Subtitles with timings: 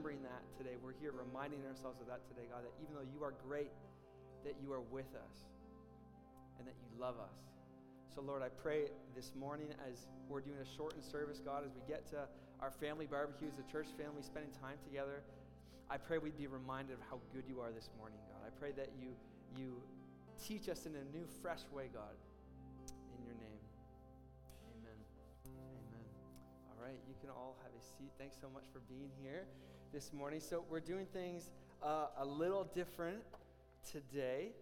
[0.00, 0.80] remembering that today.
[0.80, 3.68] We're here reminding ourselves of that today, God, that even though you are great,
[4.48, 5.52] that you are with us
[6.56, 7.36] and that you love us.
[8.08, 11.84] So, Lord, I pray this morning as we're doing a shortened service, God, as we
[11.84, 12.24] get to
[12.64, 15.20] our family barbecues, the church family spending time together,
[15.92, 18.40] I pray we'd be reminded of how good you are this morning, God.
[18.48, 19.12] I pray that you,
[19.52, 19.84] you
[20.40, 22.16] teach us in a new, fresh way, God.
[22.88, 23.62] In your name.
[24.80, 24.96] Amen.
[25.44, 26.08] Amen.
[26.72, 28.16] All right, you can all have a seat.
[28.16, 29.44] Thanks so much for being here
[29.92, 30.40] this morning.
[30.40, 31.50] So, we're doing things
[31.82, 33.18] uh, a little different
[33.90, 34.52] today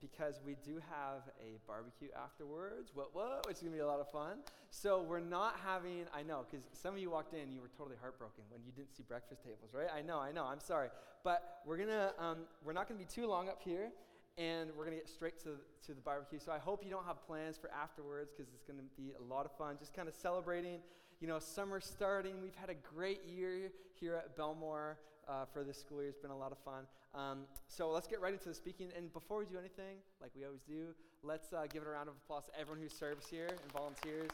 [0.00, 2.92] because we do have a barbecue afterwards.
[2.94, 3.46] What, what?
[3.46, 4.38] Which is going to be a lot of fun.
[4.70, 7.96] So we're not having, I know, because some of you walked in, you were totally
[8.00, 9.88] heartbroken when you didn't see breakfast tables, right?
[9.94, 10.88] I know, I know, I'm sorry.
[11.22, 13.90] But we're to, um, we're not going to be too long up here
[14.38, 16.38] and we're to get straight to, to the barbecue.
[16.38, 19.44] So I hope you don't have plans for afterwards because it's to be a lot
[19.44, 19.76] of fun.
[19.78, 20.78] Just kind of celebrating,
[21.20, 22.40] you know, summer starting.
[22.42, 24.96] We've had a great year here at Bellmoore
[25.28, 26.10] uh, for this school year.
[26.10, 26.84] It's been a lot of fun.
[27.14, 28.88] Um, so let's get right into the speaking.
[28.96, 32.08] And before we do anything, like we always do, let's uh, give it a round
[32.08, 34.30] of applause to everyone who serves here and volunteers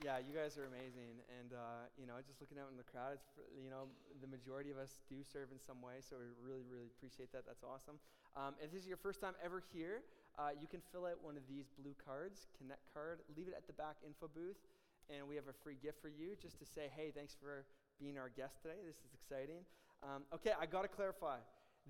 [0.00, 1.20] yeah, you guys are amazing.
[1.28, 3.20] And, uh, you know, just looking out in the crowd,
[3.52, 3.92] you know,
[4.24, 7.44] the majority of us do serve in some way, so we really, really appreciate that.
[7.44, 8.00] That's awesome.
[8.32, 10.00] Um, if this is your first time ever here,
[10.38, 13.66] uh, you can fill out one of these blue cards, Connect card, leave it at
[13.66, 14.60] the back info booth,
[15.08, 17.64] and we have a free gift for you just to say, hey, thanks for
[17.98, 18.78] being our guest today.
[18.86, 19.66] This is exciting.
[20.02, 21.38] Um, okay, I got to clarify.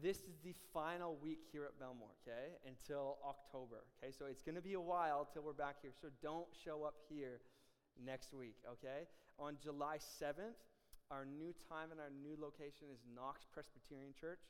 [0.02, 4.12] This is the final week here at Bellmoore, okay, until October, okay?
[4.16, 6.94] So it's going to be a while till we're back here, so don't show up
[7.08, 7.40] here
[8.02, 9.06] next week, okay?
[9.38, 10.56] On July 7th,
[11.10, 14.40] our new time and our new location is Knox Presbyterian Church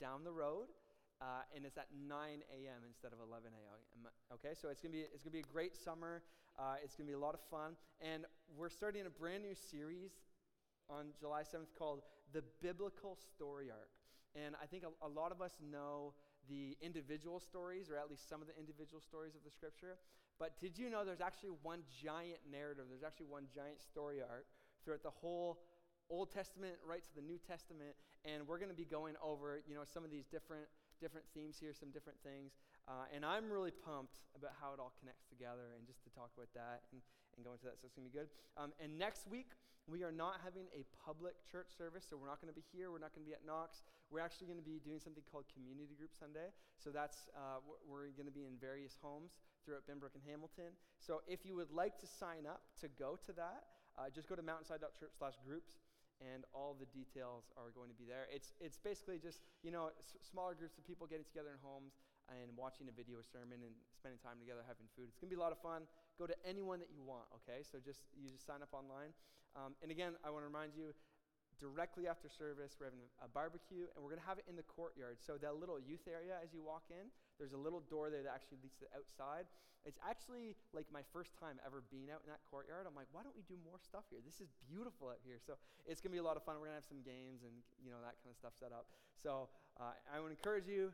[0.00, 0.68] down the road.
[1.20, 2.80] Uh, and it's at 9 a.m.
[2.86, 3.80] instead of 11 a.m.
[4.34, 6.22] Okay, so it's gonna be it's gonna be a great summer.
[6.58, 7.72] Uh, it's gonna be a lot of fun,
[8.04, 10.12] and we're starting a brand new series
[10.88, 13.90] on July 7th called The Biblical Story Arc.
[14.36, 16.12] And I think a, a, lot of us know
[16.48, 19.96] the individual stories, or at least some of the individual stories of the scripture.
[20.38, 22.84] But did you know there's actually one giant narrative?
[22.88, 24.44] There's actually one giant story arc
[24.84, 25.58] throughout the whole
[26.10, 27.96] Old Testament right to the New Testament.
[28.24, 30.68] And we're going to be going over, you know, some of these different
[31.00, 32.56] different themes here, some different things.
[32.86, 36.30] Uh, and I'm really pumped about how it all connects together and just to talk
[36.36, 37.02] about that and,
[37.36, 37.76] and go into that.
[37.80, 38.30] So it's going to be good.
[38.54, 39.52] Um, and next week,
[39.86, 42.06] we are not having a public church service.
[42.10, 42.90] So we're not going to be here.
[42.90, 43.86] We're not going to be at Knox.
[44.10, 46.50] We're actually going to be doing something called Community Group Sunday.
[46.78, 50.74] So that's, uh, we're going to be in various homes throughout Binbrook and Hamilton.
[50.98, 54.34] So if you would like to sign up to go to that, uh, just go
[54.34, 55.78] to mountainside.church slash groups
[56.20, 58.24] and all the details are going to be there.
[58.32, 62.00] It's, it's basically just, you know, s- smaller groups of people getting together in homes
[62.32, 65.12] and watching a video sermon and spending time together having food.
[65.12, 65.84] It's going to be a lot of fun.
[66.16, 67.62] Go to anyone that you want, okay?
[67.62, 69.12] So just, you just sign up online.
[69.54, 70.96] Um, and again, I want to remind you,
[71.56, 74.66] directly after service, we're having a barbecue, and we're going to have it in the
[74.66, 75.16] courtyard.
[75.24, 77.08] So that little youth area as you walk in,
[77.38, 79.46] there's a little door there that actually leads to the outside.
[79.86, 82.90] It's actually like my first time ever being out in that courtyard.
[82.90, 84.18] I'm like, why don't we do more stuff here?
[84.24, 85.38] This is beautiful out here.
[85.38, 85.54] So
[85.86, 86.58] it's going to be a lot of fun.
[86.58, 88.90] We're going to have some games and you know that kind of stuff set up.
[89.14, 89.46] So
[89.78, 90.90] uh, I would encourage you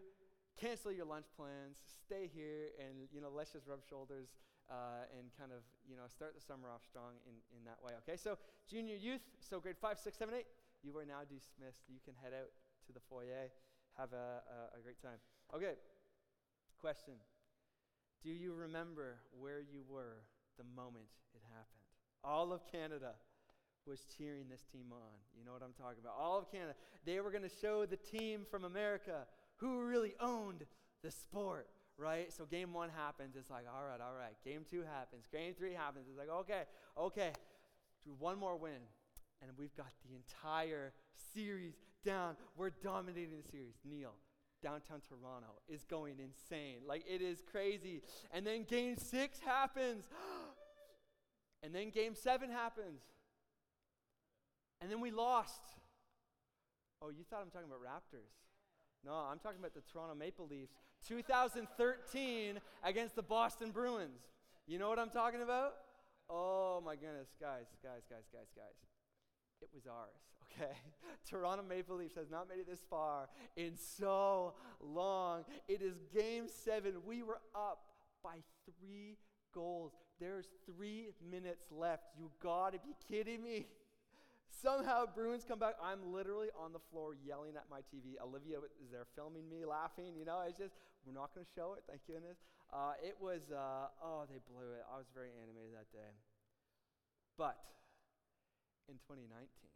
[0.60, 4.36] cancel your lunch plans, stay here, and you know, let's just rub shoulders
[4.70, 7.92] uh, and kind of you know start the summer off strong in, in that way.
[8.04, 8.36] Okay, so
[8.68, 10.46] junior youth, so grade five, six, seven, eight,
[10.82, 11.88] you are now dismissed.
[11.88, 12.52] You can head out
[12.86, 13.50] to the foyer,
[13.96, 14.42] have a,
[14.74, 15.20] a, a great time.
[15.54, 15.76] Okay,
[16.82, 17.14] question:
[18.24, 20.26] Do you remember where you were
[20.58, 21.86] the moment it happened?
[22.24, 23.12] All of Canada
[23.86, 25.14] was cheering this team on.
[25.38, 26.14] You know what I'm talking about?
[26.18, 26.74] All of Canada.
[27.04, 29.26] They were going to show the team from America
[29.56, 30.66] who really owned
[31.02, 32.32] the sport, right?
[32.32, 33.36] So game one happens.
[33.36, 34.34] It's like, all right, all right.
[34.44, 35.26] Game two happens.
[35.32, 36.06] Game three happens.
[36.08, 36.62] It's like, okay,
[36.98, 37.32] okay.
[38.04, 38.82] Do one more win.
[39.40, 40.92] And we've got the entire
[41.34, 42.36] series down.
[42.56, 43.74] We're dominating the series.
[43.84, 44.14] Neil,
[44.62, 46.78] downtown Toronto is going insane.
[46.86, 48.02] Like, it is crazy.
[48.32, 50.04] And then game six happens.
[51.62, 53.02] and then game seven happens.
[54.80, 55.62] And then we lost.
[57.00, 58.30] Oh, you thought I'm talking about Raptors.
[59.04, 60.72] No, I'm talking about the Toronto Maple Leafs
[61.08, 64.22] 2013 against the Boston Bruins.
[64.66, 65.74] You know what I'm talking about?
[66.30, 68.78] Oh my goodness, guys, guys, guys, guys, guys.
[69.60, 70.22] It was ours,
[70.52, 70.72] okay?
[71.28, 75.44] Toronto Maple Leafs has not made it this far in so long.
[75.68, 76.94] It is game seven.
[77.06, 77.80] We were up
[78.22, 79.18] by three
[79.54, 79.92] goals.
[80.20, 82.04] There's three minutes left.
[82.18, 83.66] You gotta be kidding me.
[84.62, 85.74] Somehow Bruins come back.
[85.82, 88.20] I'm literally on the floor yelling at my TV.
[88.22, 90.14] Olivia is there filming me, laughing.
[90.16, 90.74] You know, it's just,
[91.06, 92.36] we're not going to show it, thank goodness.
[92.72, 94.84] Uh, it was, uh, oh, they blew it.
[94.92, 96.12] I was very animated that day.
[97.36, 97.56] But
[98.88, 99.71] in 2019.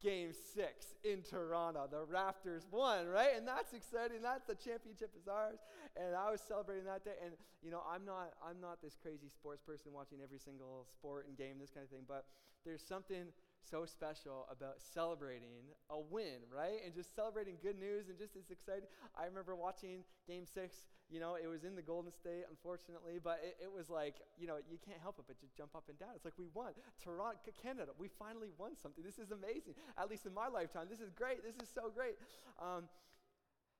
[0.00, 1.88] Game six in Toronto.
[1.90, 3.34] The Raptors won, right?
[3.36, 4.22] And that's exciting.
[4.22, 5.58] That's the championship is ours.
[5.96, 7.18] And I was celebrating that day.
[7.24, 11.26] And you know, I'm not I'm not this crazy sports person watching every single sport
[11.26, 12.06] and game, this kind of thing.
[12.06, 12.26] But
[12.64, 13.34] there's something
[13.68, 16.78] so special about celebrating a win, right?
[16.84, 18.88] And just celebrating good news and just it's exciting.
[19.18, 23.40] I remember watching game six, you know, it was in the Golden State, unfortunately, but
[23.40, 25.96] it, it, was like, you know, you can't help it but just jump up and
[25.96, 26.12] down.
[26.12, 26.76] It's like we won.
[27.00, 29.00] Toronto, Canada, we finally won something.
[29.00, 29.72] This is amazing.
[29.96, 30.84] At least in my lifetime.
[30.92, 31.40] This is great.
[31.40, 32.20] This is so great.
[32.60, 32.92] Um,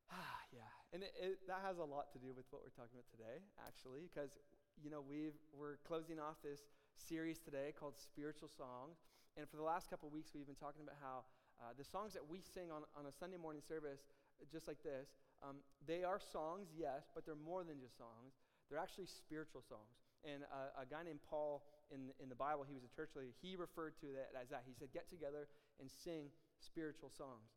[0.56, 3.12] yeah, and it, it, that has a lot to do with what we're talking about
[3.12, 4.40] today, actually, because,
[4.80, 9.04] you know, we we're closing off this series today called Spiritual Songs.
[9.36, 11.28] And for the last couple of weeks, we've been talking about how
[11.60, 14.08] uh, the songs that we sing on, on a Sunday morning service,
[14.50, 15.12] just like this,
[15.42, 18.34] um, they are songs, yes, but they're more than just songs.
[18.68, 19.94] They're actually spiritual songs.
[20.26, 21.62] And uh, a guy named Paul
[21.94, 24.66] in, in the Bible, he was a church leader, he referred to that as that.
[24.66, 25.48] He said, get together
[25.80, 27.54] and sing spiritual songs.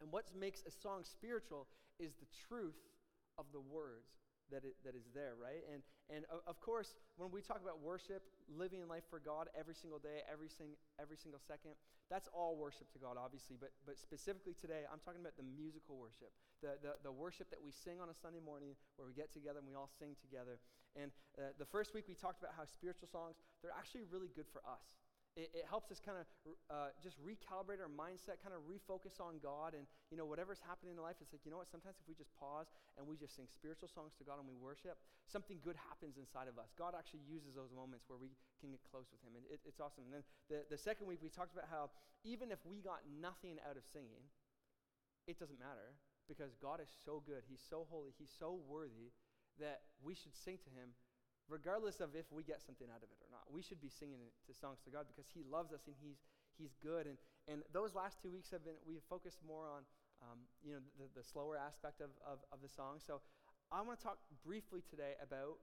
[0.00, 1.66] And what makes a song spiritual
[1.98, 2.78] is the truth
[3.38, 4.14] of the words
[4.50, 5.64] that, it, that is there, right?
[5.68, 9.98] And, and of course, when we talk about worship, living life for God every single
[9.98, 11.76] day, every, sing, every single second,
[12.08, 13.60] that's all worship to God, obviously.
[13.60, 16.32] But, but specifically today, I'm talking about the musical worship,
[16.64, 19.60] the, the, the worship that we sing on a Sunday morning where we get together
[19.60, 20.56] and we all sing together.
[20.96, 24.48] And uh, the first week, we talked about how spiritual songs, they're actually really good
[24.48, 24.88] for us
[25.38, 26.26] it, it helps us kind of
[26.66, 29.78] uh, just recalibrate our mindset, kind of refocus on God.
[29.78, 32.18] And, you know, whatever's happening in life, it's like, you know what, sometimes if we
[32.18, 32.66] just pause
[32.98, 34.98] and we just sing spiritual songs to God and we worship,
[35.30, 36.74] something good happens inside of us.
[36.74, 39.38] God actually uses those moments where we can get close with Him.
[39.38, 40.10] And it, it's awesome.
[40.10, 41.94] And then the, the second week, we talked about how
[42.26, 44.26] even if we got nothing out of singing,
[45.30, 45.94] it doesn't matter
[46.26, 47.46] because God is so good.
[47.46, 48.10] He's so holy.
[48.18, 49.14] He's so worthy
[49.62, 50.98] that we should sing to Him
[51.48, 53.48] regardless of if we get something out of it or not.
[53.48, 56.20] We should be singing to songs to God because He loves us and He's
[56.60, 57.08] He's good.
[57.08, 57.16] And
[57.48, 59.82] and those last two weeks have been we've focused more on
[60.22, 63.00] um, you know the, the slower aspect of, of, of the song.
[63.00, 63.24] So
[63.72, 65.60] I want to talk briefly today about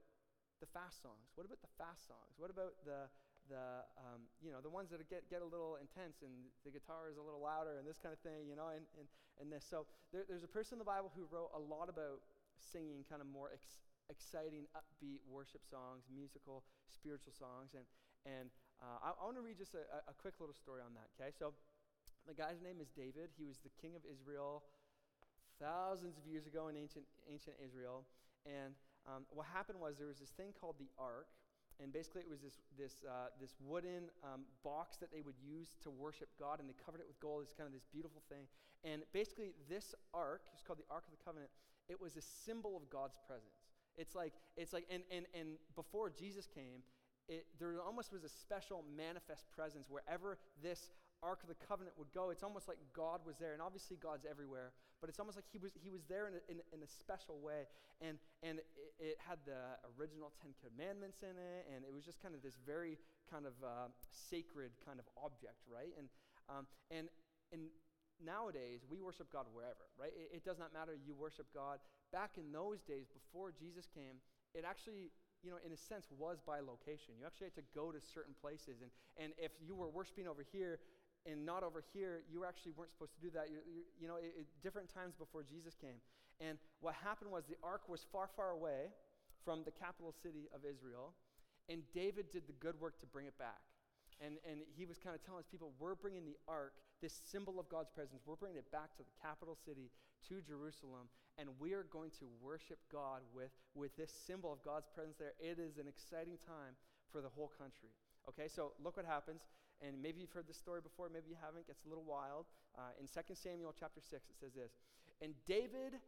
[0.60, 1.30] the fast songs.
[1.36, 2.34] What about the fast songs?
[2.40, 3.06] What about the
[3.46, 6.32] the um, you know the ones that get get a little intense and
[6.66, 9.06] the guitar is a little louder and this kind of thing, you know, and and,
[9.38, 9.62] and this.
[9.62, 12.24] So there, there's a person in the Bible who wrote a lot about
[12.58, 17.74] singing kind of more ex- exciting, upbeat worship songs, musical, spiritual songs.
[17.74, 17.84] And,
[18.26, 18.48] and
[18.78, 21.32] uh, I, I want to read just a, a, quick little story on that, okay?
[21.32, 21.54] So
[22.26, 23.32] the guy's name is David.
[23.38, 24.62] He was the king of Israel
[25.58, 28.04] thousands of years ago in ancient, ancient Israel.
[28.44, 28.76] And
[29.06, 31.30] um, what happened was there was this thing called the ark.
[31.76, 35.76] And basically, it was this, this, uh, this wooden um, box that they would use
[35.84, 37.44] to worship God, and they covered it with gold.
[37.44, 38.48] It's kind of this beautiful thing.
[38.80, 41.52] And basically, this ark, it's called the Ark of the Covenant,
[41.92, 43.55] it was a symbol of God's presence.
[43.96, 46.82] It's like, it's like and, and, and before Jesus came,
[47.28, 50.90] it, there almost was a special manifest presence wherever this
[51.22, 52.30] Ark of the Covenant would go.
[52.30, 53.52] It's almost like God was there.
[53.52, 56.42] And obviously, God's everywhere, but it's almost like He was, he was there in a,
[56.48, 57.66] in, in a special way.
[58.00, 62.20] And, and it, it, had the original Ten Commandments in it, and it was just
[62.20, 62.98] kind of this very
[63.30, 65.96] kind of uh, sacred kind of object, right?
[65.96, 66.08] And,
[66.52, 67.08] um, and,
[67.52, 67.72] and
[68.22, 70.12] nowadays, we worship God wherever, right?
[70.14, 70.96] It, it does not matter.
[70.96, 71.78] You worship God
[72.12, 74.22] back in those days, before Jesus came,
[74.54, 75.10] it actually,
[75.42, 77.18] you know, in a sense, was by location.
[77.18, 78.80] You actually had to go to certain places.
[78.82, 80.78] And, and if you were worshiping over here
[81.26, 83.50] and not over here, you actually weren't supposed to do that.
[83.50, 85.98] You, you, you know, it, it, different times before Jesus came.
[86.40, 88.92] And what happened was the ark was far, far away
[89.44, 91.12] from the capital city of Israel.
[91.68, 93.60] And David did the good work to bring it back.
[94.20, 97.60] And, and he was kind of telling his people, we're bringing the ark, this symbol
[97.60, 99.92] of God's presence, we're bringing it back to the capital city,
[100.28, 104.88] to Jerusalem, and we are going to worship God with, with this symbol of God's
[104.88, 105.36] presence there.
[105.38, 106.74] It is an exciting time
[107.12, 107.92] for the whole country.
[108.28, 109.44] Okay, so look what happens.
[109.84, 111.60] And maybe you've heard this story before, maybe you haven't.
[111.60, 112.46] It gets a little wild.
[112.72, 114.72] Uh, in 2 Samuel chapter 6, it says this
[115.20, 116.00] And David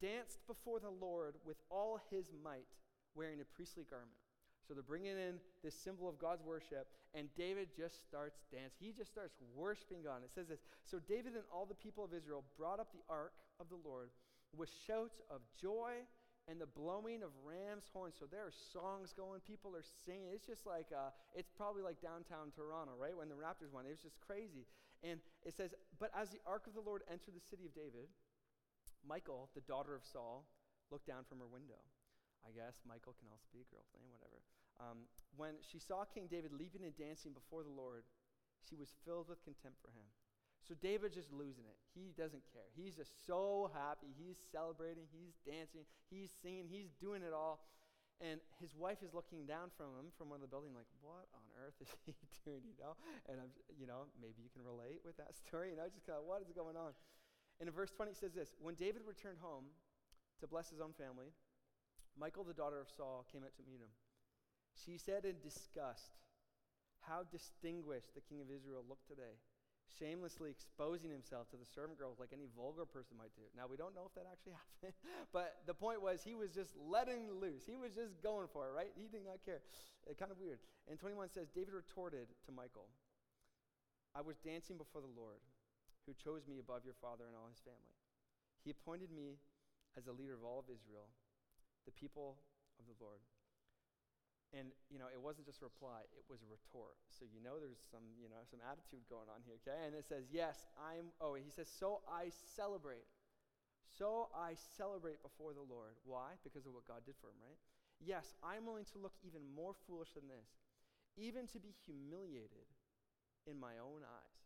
[0.00, 2.70] danced before the Lord with all his might,
[3.14, 4.14] wearing a priestly garment.
[4.68, 8.76] So they're bringing in this symbol of God's worship, and David just starts dancing.
[8.84, 10.20] He just starts worshiping God.
[10.20, 13.00] And It says this So David and all the people of Israel brought up the
[13.08, 14.10] ark of the Lord
[14.52, 16.04] with shouts of joy
[16.48, 18.16] and the blowing of ram's horns.
[18.20, 20.32] So there are songs going, people are singing.
[20.32, 23.16] It's just like, uh, it's probably like downtown Toronto, right?
[23.16, 23.84] When the Raptors won.
[23.84, 24.64] It was just crazy.
[25.04, 28.08] And it says, But as the ark of the Lord entered the city of David,
[29.06, 30.44] Michael, the daughter of Saul,
[30.90, 31.80] looked down from her window.
[32.46, 34.40] I guess Michael can also be a girl thing, whatever.
[34.78, 38.06] Um, when she saw King David leaping and dancing before the Lord,
[38.62, 40.06] she was filled with contempt for him.
[40.66, 41.78] So David's just losing it.
[41.94, 42.68] He doesn't care.
[42.74, 44.12] He's just so happy.
[44.18, 45.06] He's celebrating.
[45.08, 45.86] He's dancing.
[46.10, 46.66] He's singing.
[46.68, 47.64] He's doing it all.
[48.18, 51.30] And his wife is looking down from him from one of the building, like, what
[51.30, 52.98] on earth is he doing, you know?
[53.30, 56.18] And I'm, you know, maybe you can relate with that story, you know, just kind
[56.18, 56.98] of, what is going on?
[57.62, 59.70] And in verse 20, it says this When David returned home
[60.42, 61.30] to bless his own family,
[62.18, 63.92] Michal, the daughter of Saul, came out to meet him.
[64.74, 66.18] She said in disgust,
[67.06, 69.38] How distinguished the king of Israel looked today
[69.96, 73.48] shamelessly exposing himself to the servant girls like any vulgar person might do.
[73.56, 74.94] Now, we don't know if that actually happened,
[75.32, 77.64] but the point was he was just letting loose.
[77.64, 78.92] He was just going for it, right?
[78.94, 79.64] He did not care.
[80.04, 80.60] Uh, kind of weird.
[80.86, 82.88] And 21 says David retorted to Michael,
[84.12, 85.40] I was dancing before the Lord,
[86.06, 87.96] who chose me above your father and all his family.
[88.64, 89.40] He appointed me
[89.96, 91.08] as a leader of all of Israel,
[91.88, 92.36] the people
[92.76, 93.24] of the Lord.
[94.52, 96.96] And, you know, it wasn't just a reply, it was a retort.
[97.12, 99.88] So you know there's some, you know, some attitude going on here, okay?
[99.88, 103.04] And it says, yes, I'm, oh, he says, so I celebrate.
[103.84, 106.00] So I celebrate before the Lord.
[106.04, 106.36] Why?
[106.44, 107.60] Because of what God did for him, right?
[108.00, 110.48] Yes, I'm willing to look even more foolish than this,
[111.20, 112.68] even to be humiliated
[113.44, 114.40] in my own eyes.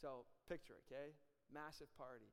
[0.00, 1.12] So picture, okay?
[1.52, 2.32] Massive party,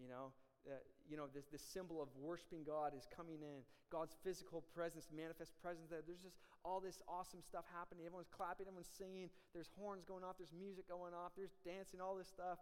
[0.00, 0.32] you know,
[0.64, 3.60] uh, you know, this, this symbol of worshiping God is coming in.
[3.92, 6.00] God's physical presence, manifest presence there.
[6.00, 8.08] There's just all this awesome stuff happening.
[8.08, 9.28] Everyone's clapping, everyone's singing.
[9.52, 12.58] There's horns going off, there's music going off, there's dancing, all this stuff.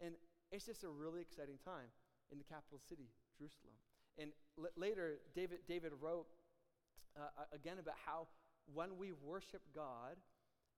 [0.00, 0.12] And
[0.52, 1.88] it's just a really exciting time
[2.30, 3.08] in the capital city,
[3.38, 3.74] Jerusalem.
[4.18, 6.26] And l- later, David, David wrote
[7.16, 8.28] uh, again about how
[8.68, 10.20] when we worship God,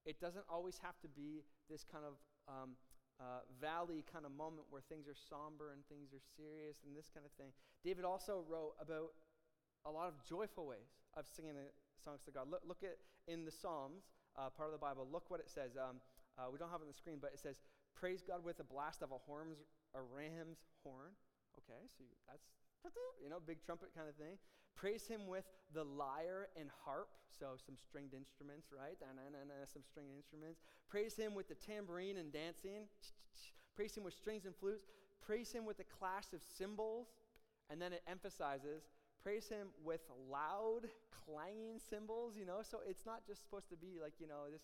[0.06, 2.14] it doesn't always have to be this kind of
[2.49, 2.78] um,
[3.18, 7.10] uh, valley kind of moment where things are somber and things are serious and this
[7.10, 7.50] kind of thing.
[7.82, 9.14] David also wrote about
[9.87, 11.58] a lot of joyful ways of singing
[11.98, 12.46] songs to God.
[12.50, 14.06] Look, look at in the Psalms,
[14.38, 15.75] uh, part of the Bible, look what it says.
[15.75, 15.98] Um,
[16.38, 17.58] uh, we don't have it on the screen, but it says,
[17.98, 19.58] Praise God with a blast of a, horns,
[19.90, 21.10] a ram's horn.
[21.58, 22.46] Okay, so that's,
[23.18, 24.38] you know, big trumpet kind of thing.
[24.78, 25.42] Praise him with
[25.75, 28.97] the lyre and harp, so some stringed instruments, right?
[29.02, 29.18] And
[29.66, 30.61] some stringed instruments.
[30.88, 32.87] Praise him with the tambourine and dancing.
[33.75, 34.87] Praise him with strings and flutes.
[35.20, 37.08] Praise him with the clash of cymbals.
[37.70, 38.88] And then it emphasizes,
[39.23, 40.88] praise him with loud,
[41.26, 42.61] clanging cymbals, you know?
[42.62, 44.62] So it's not just supposed to be like, you know, this,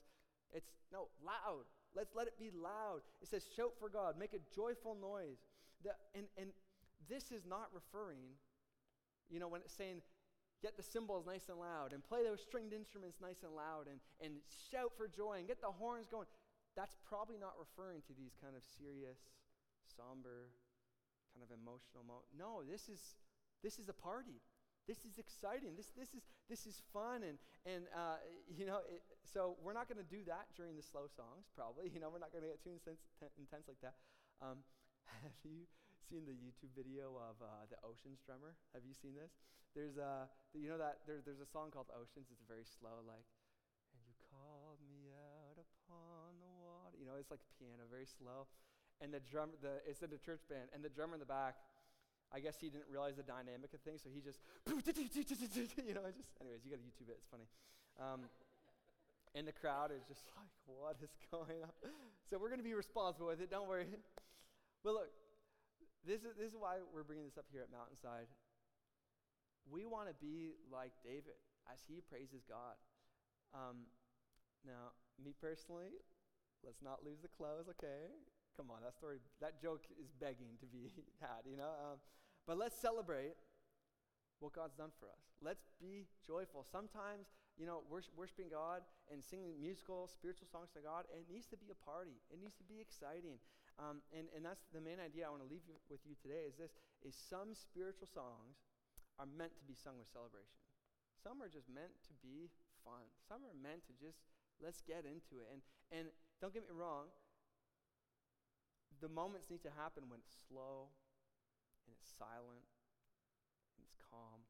[0.54, 1.66] it's, no, loud.
[1.94, 3.02] Let's let it be loud.
[3.20, 5.42] It says, shout for God, make a joyful noise.
[5.82, 6.48] The, and, and
[7.10, 8.38] this is not referring
[9.30, 10.02] you know, when it's saying,
[10.62, 14.00] get the cymbals nice and loud and play those stringed instruments nice and loud and,
[14.24, 16.26] and shout for joy and get the horns going,
[16.72, 19.20] that's probably not referring to these kind of serious,
[19.84, 20.50] somber,
[21.36, 22.32] kind of emotional moments.
[22.32, 23.20] No, this is,
[23.62, 24.40] this is a party.
[24.88, 25.76] This is exciting.
[25.76, 27.24] This, this, is, this is fun.
[27.24, 30.84] And, and uh, you know, it, so we're not going to do that during the
[30.84, 31.88] slow songs, probably.
[31.94, 33.00] You know, we're not going to get too intense,
[33.36, 33.96] intense like that.
[34.40, 34.64] Um,
[35.24, 35.68] have you
[36.04, 38.52] seen the YouTube video of uh, the Oceans drummer?
[38.76, 39.32] Have you seen this?
[39.72, 42.28] There's a, you know that there, there's a song called Oceans.
[42.30, 43.26] It's very slow, like,
[43.90, 46.94] and you called me out upon the water.
[47.00, 48.46] You know, it's like piano, very slow.
[49.02, 51.56] And the drum, the it's in the church band, and the drummer in the back.
[52.32, 56.10] I guess he didn't realize the dynamic of things, so he just, you know, I
[56.10, 56.34] just.
[56.40, 57.22] Anyways, you got to YouTube it.
[57.22, 57.46] It's funny.
[58.00, 58.26] Um,
[59.38, 61.74] and the crowd is just like, what is going on?
[62.30, 63.50] So we're to be responsible with it.
[63.50, 63.86] Don't worry.
[64.82, 65.10] But look,
[66.04, 68.28] this is, this is why we're bringing this up here at Mountainside.
[69.64, 72.76] We want to be like David as he praises God.
[73.56, 73.88] Um,
[74.68, 75.96] now, me personally,
[76.60, 78.12] let's not lose the clothes, okay?
[78.56, 80.92] Come on, that story, that joke is begging to be
[81.24, 81.72] had, you know?
[81.80, 81.98] Um,
[82.46, 83.40] but let's celebrate
[84.40, 85.24] what God's done for us.
[85.40, 86.66] Let's be joyful.
[86.68, 91.56] Sometimes, you know, worshiping God and singing musical, spiritual songs to God, it needs to
[91.56, 92.20] be a party.
[92.28, 93.40] It needs to be exciting.
[93.74, 96.46] Um, and, and that's the main idea I want to leave you, with you today
[96.46, 98.62] is this, is some spiritual songs
[99.18, 100.62] are meant to be sung with celebration.
[101.18, 102.54] Some are just meant to be
[102.86, 103.02] fun.
[103.26, 104.22] Some are meant to just,
[104.62, 105.50] let's get into it.
[105.50, 106.04] And, and
[106.38, 107.10] don't get me wrong,
[109.02, 110.94] the moments need to happen when it's slow
[111.82, 112.62] and it's silent
[113.74, 114.46] and it's calm,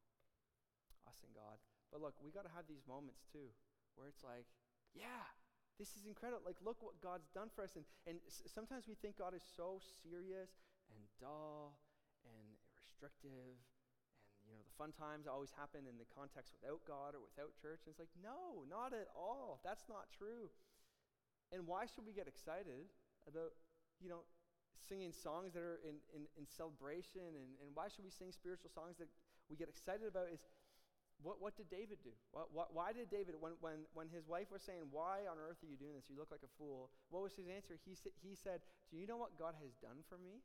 [1.09, 1.57] us and God.
[1.89, 3.57] But look, we got to have these moments too
[3.97, 4.45] where it's like,
[4.93, 5.27] yeah,
[5.79, 6.43] this is incredible.
[6.47, 7.75] Like, look what God's done for us.
[7.75, 10.51] And, and sometimes we think God is so serious
[10.91, 11.79] and dull
[12.23, 12.47] and
[12.87, 13.59] restrictive.
[13.59, 17.57] And, you know, the fun times always happen in the context without God or without
[17.59, 17.83] church.
[17.85, 19.59] And it's like, no, not at all.
[19.67, 20.53] That's not true.
[21.51, 22.87] And why should we get excited
[23.27, 23.55] about,
[23.99, 24.23] you know,
[24.79, 27.35] singing songs that are in, in, in celebration?
[27.35, 29.11] And, and why should we sing spiritual songs that
[29.51, 30.31] we get excited about?
[30.31, 30.47] Is
[31.23, 32.13] what, what did David do?
[32.33, 35.63] What, what, why did David, when, when, when his wife was saying, Why on earth
[35.63, 36.11] are you doing this?
[36.11, 36.91] You look like a fool.
[37.09, 37.79] What was his answer?
[37.87, 40.43] He, sa- he said, Do you know what God has done for me?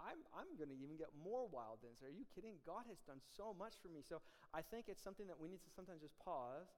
[0.00, 2.02] I'm, I'm going to even get more wild than this.
[2.02, 2.58] Are you kidding?
[2.66, 4.02] God has done so much for me.
[4.02, 4.18] So
[4.50, 6.74] I think it's something that we need to sometimes just pause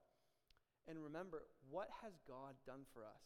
[0.85, 3.25] and remember what has God done for us?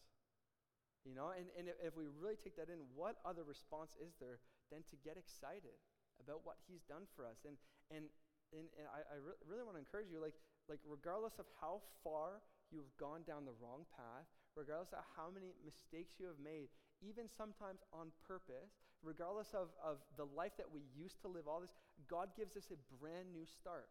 [1.02, 4.38] You know, and, and if we really take that in, what other response is there
[4.70, 5.78] than to get excited
[6.20, 7.42] about what He's done for us?
[7.46, 7.56] And,
[7.90, 8.10] and,
[8.52, 10.36] and, and I, I re- really want to encourage you, like,
[10.68, 15.56] like, regardless of how far you've gone down the wrong path, regardless of how many
[15.64, 16.68] mistakes you have made,
[17.00, 21.60] even sometimes on purpose, regardless of, of the life that we used to live, all
[21.60, 21.74] this,
[22.10, 23.88] God gives us a brand new start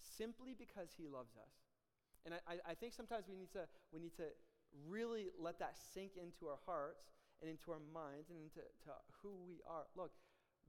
[0.00, 1.54] simply because He loves us.
[2.24, 4.28] And I, I think sometimes we need, to, we need to
[4.88, 8.92] really let that sink into our hearts and into our minds and into to
[9.24, 9.88] who we are.
[9.96, 10.12] Look,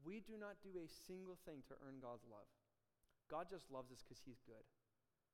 [0.03, 2.47] we do not do a single thing to earn God's love.
[3.31, 4.67] God just loves us because He's good.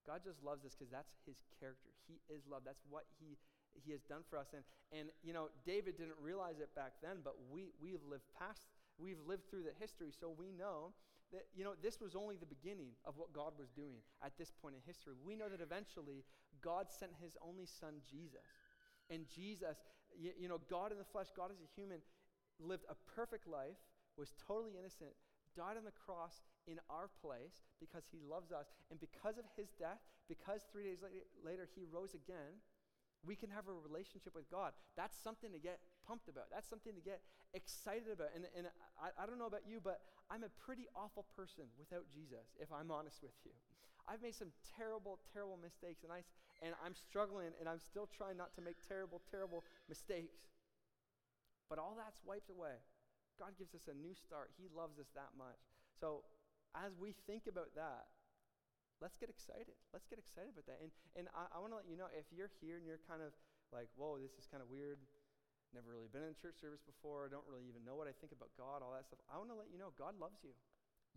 [0.05, 1.89] God just loves us because that's His character.
[2.05, 2.61] He is love.
[2.61, 3.41] That's what He
[3.83, 4.53] he has done for us.
[4.53, 8.65] And, and you know, David didn't realize it back then, but we, we've lived past,
[8.97, 10.93] we've lived through the history, so we know
[11.31, 14.51] that, you know, this was only the beginning of what God was doing at this
[14.51, 15.13] point in history.
[15.19, 16.23] We know that eventually
[16.63, 18.47] God sent his only son, Jesus.
[19.09, 19.77] And Jesus,
[20.15, 21.99] you, you know, God in the flesh, God as a human,
[22.59, 23.77] lived a perfect life,
[24.17, 25.11] was totally innocent,
[25.55, 28.67] died on the cross in our place because he loves us.
[28.91, 30.99] And because of his death, because three days
[31.43, 32.59] later, he rose again,
[33.25, 34.75] we can have a relationship with God.
[34.95, 36.51] That's something to get pumped about.
[36.53, 37.23] That's something to get
[37.55, 38.35] excited about.
[38.35, 38.67] And, and
[38.99, 42.69] I, I don't know about you, but I'm a pretty awful person without Jesus, if
[42.69, 43.55] I'm honest with you.
[44.07, 46.23] I've made some terrible, terrible mistakes, and, I,
[46.63, 50.47] and I'm struggling, and I'm still trying not to make terrible, terrible mistakes.
[51.67, 52.79] But all that's wiped away.
[53.35, 54.55] God gives us a new start.
[54.55, 55.59] He loves us that much.
[55.99, 56.23] So
[56.77, 58.05] as we think about that,
[59.01, 59.77] let's get excited.
[59.93, 60.81] Let's get excited about that.
[60.81, 63.21] And, and I, I want to let you know if you're here and you're kind
[63.21, 63.33] of
[63.73, 65.01] like, whoa, this is kind of weird,
[65.75, 68.31] never really been in a church service before, don't really even know what I think
[68.31, 70.53] about God, all that stuff, I want to let you know God loves you.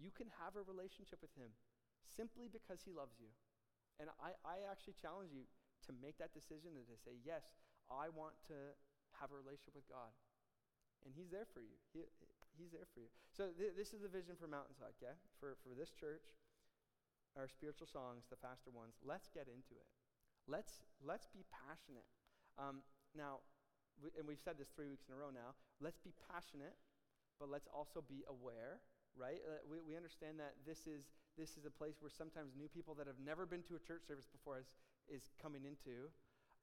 [0.00, 1.52] You can have a relationship with Him
[2.02, 3.30] simply because He loves you.
[4.00, 5.44] And I, I actually challenge you
[5.88, 7.44] to make that decision and to say, yes,
[7.92, 8.56] I want to
[9.20, 10.12] have a relationship with God.
[11.04, 11.76] And He's there for you.
[11.92, 12.08] He,
[12.60, 13.08] he's there for you.
[13.32, 15.16] So th- this is the vision for Mountainside, okay?
[15.40, 16.28] For, for this church
[17.38, 19.86] our spiritual songs, the faster ones, let's get into it.
[20.48, 22.06] Let's, let's be passionate.
[22.58, 22.82] Um,
[23.14, 23.44] now,
[24.02, 26.74] we, and we've said this three weeks in a row now, let's be passionate,
[27.38, 28.82] but let's also be aware,
[29.14, 29.38] right?
[29.46, 32.98] Uh, we, we understand that this is, this is a place where sometimes new people
[32.98, 34.74] that have never been to a church service before is,
[35.06, 36.10] is coming into.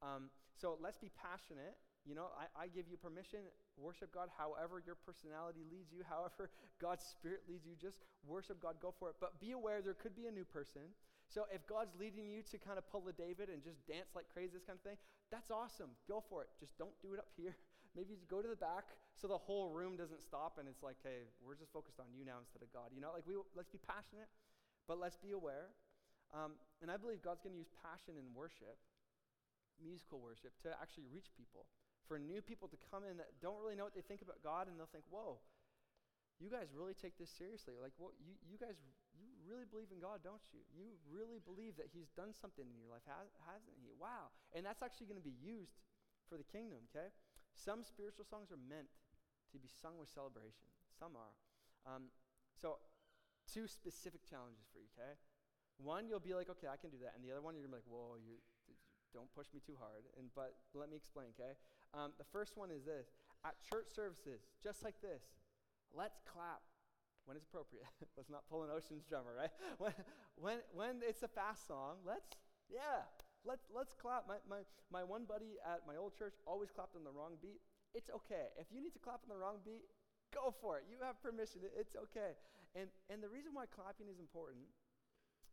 [0.03, 1.79] Um, so let's be passionate.
[2.07, 3.43] You know, I, I give you permission
[3.75, 7.75] worship God however your personality leads you, however God's Spirit leads you.
[7.75, 9.19] Just worship God, go for it.
[9.19, 10.95] But be aware there could be a new person.
[11.27, 14.31] So if God's leading you to kind of pull a David and just dance like
[14.31, 14.95] crazy, this kind of thing,
[15.27, 15.91] that's awesome.
[16.07, 16.49] Go for it.
[16.55, 17.59] Just don't do it up here.
[17.91, 21.27] Maybe go to the back so the whole room doesn't stop and it's like, hey,
[21.43, 22.95] we're just focused on you now instead of God.
[22.95, 24.31] You know, like we let's be passionate,
[24.87, 25.75] but let's be aware.
[26.31, 28.77] Um, and I believe God's going to use passion in worship,
[29.79, 31.65] musical worship, to actually reach people
[32.07, 34.71] for new people to come in that don't really know what they think about God,
[34.71, 35.43] and they'll think, whoa,
[36.39, 37.75] you guys really take this seriously.
[37.75, 38.79] Like, well, you, you guys,
[39.17, 40.61] you really believe in God, don't you?
[40.69, 43.89] You really believe that He's done something in your life, has, hasn't He?
[43.97, 44.31] Wow.
[44.53, 45.81] And that's actually going to be used
[46.29, 47.09] for the kingdom, okay?
[47.57, 48.91] Some spiritual songs are meant
[49.51, 51.33] to be sung with celebration, some are.
[51.87, 52.13] Um,
[52.53, 52.77] so,
[53.49, 55.17] two specific challenges for you, okay?
[55.81, 57.17] One, you'll be like, okay, I can do that.
[57.17, 58.37] And the other one, you're going to be like, whoa, you
[59.13, 60.05] don't push me too hard.
[60.17, 61.57] And, but let me explain, okay?
[61.97, 63.09] Um, the first one is this
[63.41, 65.25] at church services, just like this,
[65.89, 66.61] let's clap
[67.25, 67.89] when it's appropriate.
[68.17, 69.53] let's not pull an Ocean's drummer, right?
[69.81, 69.93] When,
[70.37, 72.29] when, when it's a fast song, let's,
[72.69, 73.09] yeah,
[73.41, 74.29] let's, let's clap.
[74.29, 74.61] My, my,
[74.93, 77.65] my one buddy at my old church always clapped on the wrong beat.
[77.97, 78.53] It's okay.
[78.61, 79.89] If you need to clap on the wrong beat,
[80.29, 80.85] go for it.
[80.85, 81.65] You have permission.
[81.73, 82.37] It's okay.
[82.77, 84.69] And, and the reason why clapping is important,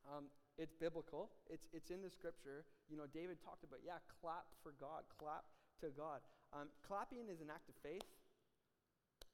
[0.04, 0.28] um,
[0.60, 1.32] it's biblical.
[1.48, 2.68] It's, it's in the scripture.
[2.92, 5.48] You know, David talked about, yeah, clap for God, clap
[5.84, 6.24] to God.
[6.56, 8.04] Um, clapping is an act of faith.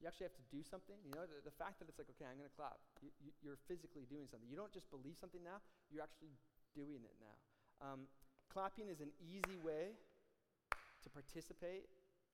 [0.01, 0.97] You actually have to do something.
[1.05, 2.81] You know, the, the fact that it's like, okay, I'm going to clap.
[3.05, 4.49] You, you, you're physically doing something.
[4.49, 5.61] You don't just believe something now,
[5.93, 6.33] you're actually
[6.73, 7.37] doing it now.
[7.85, 8.09] Um,
[8.49, 9.95] clapping is an easy way
[11.05, 11.87] to participate.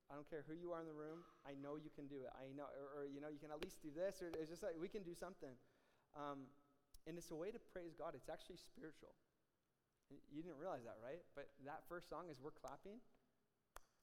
[0.06, 1.26] I don't care who you are in the room.
[1.42, 2.30] I know you can do it.
[2.38, 4.62] I know, or, or you know, you can at least do this, or it's just
[4.62, 5.58] like we can do something.
[6.14, 6.46] Um,
[7.10, 8.14] and it's a way to praise God.
[8.14, 9.14] It's actually spiritual.
[10.30, 11.18] You didn't realize that, right?
[11.34, 13.02] But that first song, as we're clapping,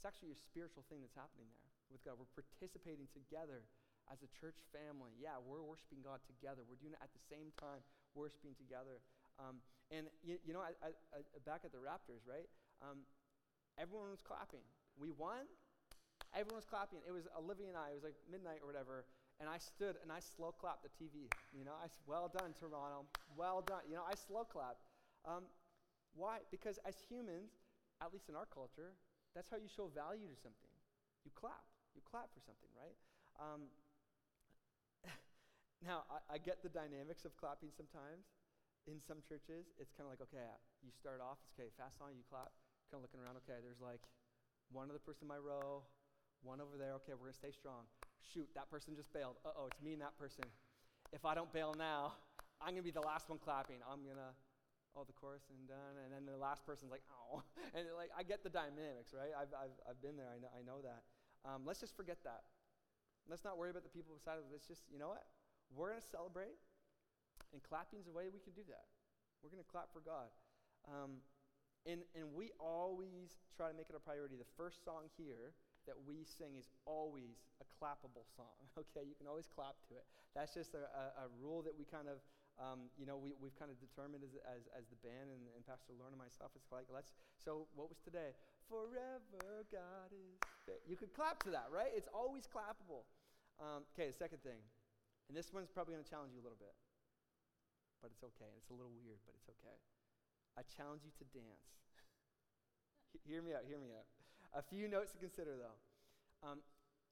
[0.03, 2.19] it's actually a spiritual thing that's happening there with God.
[2.19, 3.63] We're participating together
[4.11, 5.15] as a church family.
[5.15, 6.67] Yeah, we're worshiping God together.
[6.67, 7.79] We're doing it at the same time,
[8.11, 8.99] worshiping together.
[9.39, 9.63] Um,
[9.95, 12.51] and you, you know, I, I, I, back at the Raptors, right?
[12.83, 13.07] Um,
[13.79, 14.67] everyone was clapping.
[14.99, 15.47] We won.
[16.35, 16.99] Everyone was clapping.
[17.07, 17.95] It was Olivia and I.
[17.95, 19.07] It was like midnight or whatever.
[19.39, 21.31] and I stood and I slow clapped the TV.
[21.55, 23.07] You know, I said, well done, Toronto.
[23.39, 23.87] Well done.
[23.87, 24.83] You know, I slow clapped.
[25.23, 25.47] Um,
[26.11, 26.43] why?
[26.51, 27.55] Because as humans,
[28.03, 28.99] at least in our culture,
[29.33, 30.73] that's how you show value to something.
[31.25, 31.65] You clap.
[31.93, 32.97] You clap for something, right?
[33.37, 33.69] Um,
[35.85, 38.29] now, I, I, get the dynamics of clapping sometimes.
[38.85, 40.43] In some churches, it's kind of like, okay,
[40.83, 42.51] you start off, it's okay, fast song, you clap,
[42.91, 44.03] kind of looking around, okay, there's like
[44.75, 45.87] one other person in my row,
[46.43, 47.87] one over there, okay, we're going to stay strong.
[48.19, 49.39] Shoot, that person just bailed.
[49.47, 50.43] Uh oh, it's me and that person.
[51.15, 52.19] If I don't bail now,
[52.59, 53.79] I'm going to be the last one clapping.
[53.87, 54.31] I'm going to,
[54.93, 55.95] oh, the chorus and done.
[56.05, 57.41] And then the last person's like, oh.
[57.75, 59.33] And like, I get the dynamics, right?
[59.33, 61.01] I've, I've, I've been there, I know, I know that.
[61.43, 62.45] Um, let's just forget that.
[63.27, 64.47] Let's not worry about the people beside us.
[64.51, 65.23] Let's just, you know what?
[65.73, 66.59] We're going to celebrate,
[67.51, 68.85] and clapping is a way we can do that.
[69.41, 70.29] We're going to clap for God.
[70.85, 71.23] Um,
[71.83, 74.35] and, and we always try to make it a priority.
[74.39, 75.51] The first song here
[75.83, 79.03] that we sing is always a clappable song, okay?
[79.03, 80.07] You can always clap to it.
[80.31, 82.23] That's just a, a, a rule that we kind of,
[82.61, 85.65] um, you know, we, we've kind of determined as, as, as the band and, and
[85.65, 86.53] Pastor Lorna and myself.
[86.53, 87.09] It's like, let's,
[87.41, 88.37] so what was today?
[88.69, 90.37] Forever God is
[90.85, 91.89] You could clap to that, right?
[91.89, 93.09] It's always clappable.
[93.57, 94.61] Um, okay, the second thing,
[95.29, 96.73] and this one's probably going to challenge you a little bit,
[98.01, 98.49] but it's okay.
[98.57, 99.77] It's a little weird, but it's okay.
[100.53, 101.69] I challenge you to dance.
[103.29, 104.05] hear me out, hear me out.
[104.53, 105.77] A few notes to consider, though.
[106.45, 106.61] Um,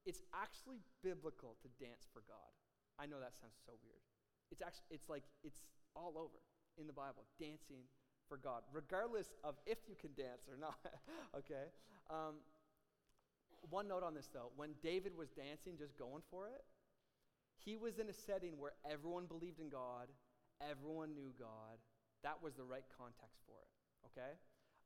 [0.05, 2.53] it's actually biblical to dance for God.
[3.01, 4.05] I know that sounds so weird.
[4.51, 5.59] It's actually, it's like, it's
[5.95, 6.39] all over
[6.77, 7.87] in the Bible, dancing
[8.27, 10.79] for God, regardless of if you can dance or not,
[11.39, 11.71] okay?
[12.09, 12.39] Um,
[13.69, 14.51] one note on this, though.
[14.55, 16.63] When David was dancing, just going for it,
[17.63, 20.09] he was in a setting where everyone believed in God,
[20.59, 21.77] everyone knew God.
[22.23, 23.71] That was the right context for it,
[24.09, 24.33] okay?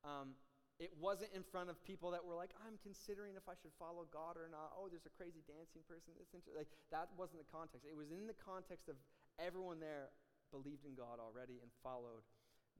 [0.03, 0.35] Um,
[0.75, 4.03] it wasn't in front of people that were like, I'm considering if I should follow
[4.11, 4.75] God or not.
[4.75, 6.11] Oh, there's a crazy dancing person.
[6.19, 7.87] That's Like, that wasn't the context.
[7.87, 8.99] It was in the context of
[9.39, 10.11] everyone there
[10.51, 12.23] believed in God already and followed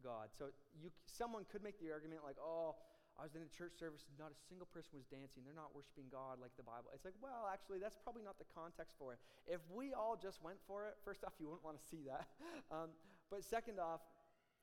[0.04, 0.32] God.
[0.36, 2.76] So you, someone could make the argument like, oh,
[3.16, 5.48] I was in a church service, not a single person was dancing.
[5.48, 6.92] They're not worshiping God like the Bible.
[6.92, 9.20] It's like, well, actually, that's probably not the context for it.
[9.48, 12.28] If we all just went for it, first off, you wouldn't want to see that.
[12.74, 12.90] Um,
[13.30, 14.02] but second off,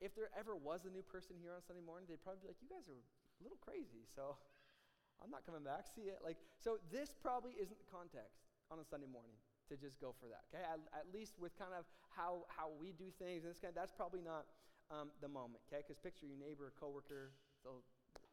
[0.03, 2.59] if there ever was a new person here on Sunday morning, they'd probably be like,
[2.59, 4.35] you guys are a little crazy, so
[5.23, 5.87] I'm not coming back.
[5.87, 6.19] See it?
[6.19, 10.27] Like, so this probably isn't the context on a Sunday morning to just go for
[10.27, 10.43] that.
[10.51, 13.71] Okay, at, at least with kind of how how we do things and this kind.
[13.71, 14.47] Of, that's probably not
[14.91, 15.63] um, the moment.
[15.69, 17.31] Okay, because picture your neighbor, coworker,
[17.63, 17.83] so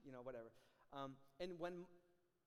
[0.03, 0.51] you know whatever.
[0.91, 1.87] Um, and when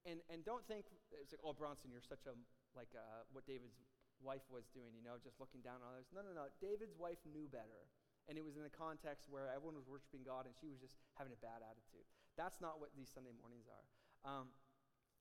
[0.04, 0.84] and and don't think
[1.16, 2.34] it's like oh Bronson, you're such a
[2.76, 3.80] like uh, what David's
[4.20, 4.92] wife was doing.
[4.92, 6.08] You know, just looking down on others.
[6.12, 6.50] No, no, no.
[6.60, 7.88] David's wife knew better.
[8.24, 10.96] And it was in a context where everyone was worshiping God and she was just
[11.20, 12.08] having a bad attitude.
[12.40, 13.84] That's not what these Sunday mornings are.
[14.24, 14.48] Um,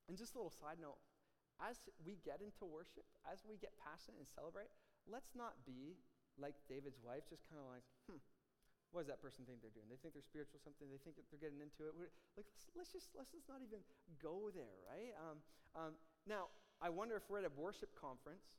[0.08, 1.04] and just a little side note
[1.62, 4.70] as we get into worship, as we get passionate and celebrate,
[5.06, 6.00] let's not be
[6.38, 8.22] like David's wife, just kind of like, hmm,
[8.94, 9.90] what does that person think they're doing?
[9.90, 10.86] They think they're spiritual something.
[10.90, 11.98] They think that they're getting into it.
[11.98, 13.82] We're, like, let's, let's, just let's just not even
[14.22, 15.14] go there, right?
[15.18, 15.38] Um,
[15.74, 15.94] um,
[16.30, 18.54] now, I wonder if we're at a worship conference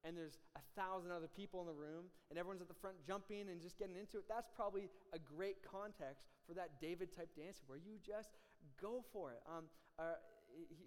[0.00, 3.52] and there's a thousand other people in the room and everyone's at the front jumping
[3.52, 7.68] and just getting into it, that's probably a great context for that David type dancing
[7.68, 8.32] where you just
[8.80, 9.44] go for it.
[9.44, 9.68] Um,
[9.98, 10.16] uh,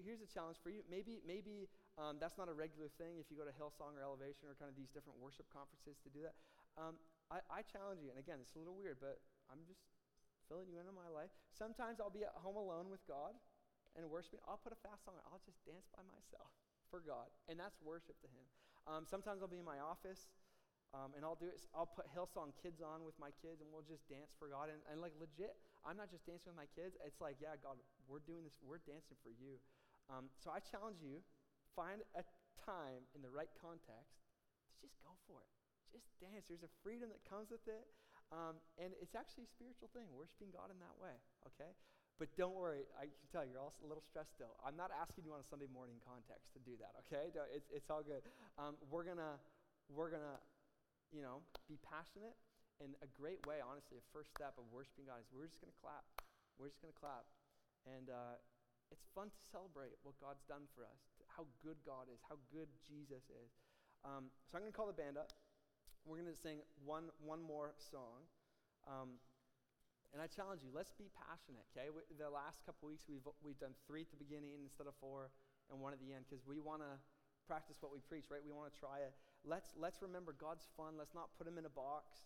[0.02, 0.82] here's a challenge for you.
[0.90, 4.50] Maybe, maybe um, that's not a regular thing if you go to Hillsong or Elevation
[4.50, 6.36] or kind of these different worship conferences to do that.
[6.80, 6.98] Um,
[7.30, 9.86] I, I challenge you, and again, it's a little weird, but I'm just
[10.50, 11.30] filling you into my life.
[11.54, 13.38] Sometimes I'll be at home alone with God
[13.94, 14.42] and worshiping.
[14.50, 15.24] I'll put a fast song on.
[15.30, 16.50] I'll just dance by myself
[16.92, 18.46] for God, and that's worship to Him.
[18.90, 20.30] Um, sometimes I'll be in my office.
[20.90, 21.62] Um, and I'll do it.
[21.78, 24.74] I'll put Hillsong Kids on with my kids, and we'll just dance for God.
[24.74, 25.54] And, and like legit,
[25.86, 27.00] I'm not just dancing with my kids.
[27.02, 28.56] It's like, yeah, God, we're doing this.
[28.60, 29.60] We're dancing for you.
[30.12, 31.24] Um, so I challenge you:
[31.76, 32.24] find a
[32.65, 35.52] time in the right context to just go for it.
[35.94, 36.46] Just dance.
[36.46, 37.88] There's a freedom that comes with it,
[38.30, 41.18] um, and it's actually a spiritual thing, worshiping God in that way.
[41.50, 41.72] Okay.
[42.20, 44.60] But don't worry, I can tell you're all a little stressed still.
[44.60, 47.32] I'm not asking you on a Sunday morning context to do that, okay?
[47.56, 48.28] It's, it's all good.
[48.60, 49.39] Um, we're gonna,
[49.88, 50.36] we're gonna,
[51.15, 51.39] you know,
[51.72, 52.36] be passionate.
[52.80, 55.76] And a great way, honestly, a first step of worshiping God is we're just gonna
[55.84, 56.08] clap.
[56.56, 57.28] We're just gonna clap.
[57.84, 58.39] And uh,
[58.88, 62.72] it's fun to celebrate what God's done for us, how good God is, how good
[62.88, 63.52] Jesus is.
[64.08, 65.36] Um, so I'm gonna call the band up.
[66.08, 68.24] We're gonna sing one, one more song.
[68.88, 69.20] Um,
[70.15, 71.94] and I challenge you, let's be passionate, okay?
[71.94, 75.30] We, the last couple weeks, we've, we've done three at the beginning instead of four
[75.70, 76.98] and one at the end because we want to
[77.46, 78.42] practice what we preach, right?
[78.42, 79.13] We want to try it.
[79.46, 80.98] Let's, let's remember God's fun.
[80.98, 82.26] Let's not put him in a box.